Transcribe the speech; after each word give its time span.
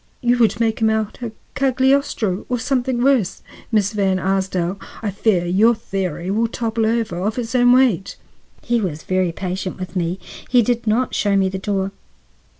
You 0.21 0.39
would 0.39 0.59
make 0.59 0.79
him 0.81 0.89
out 0.89 1.19
a 1.21 1.31
Cagliostro 1.53 2.47
or 2.49 2.57
something 2.57 3.03
worse. 3.03 3.43
Miss 3.71 3.93
Van 3.93 4.17
Arsdale, 4.17 4.79
I 5.03 5.11
fear 5.11 5.45
your 5.45 5.75
theory 5.75 6.31
will 6.31 6.47
topple 6.47 6.87
over 6.87 7.17
of 7.19 7.37
its 7.37 7.53
own 7.53 7.71
weight." 7.71 8.15
He 8.63 8.81
was 8.81 9.03
very 9.03 9.31
patient 9.31 9.79
with 9.79 9.95
me; 9.95 10.19
he 10.49 10.63
did 10.63 10.87
not 10.87 11.13
show 11.13 11.35
me 11.35 11.49
the 11.49 11.59
door. 11.59 11.91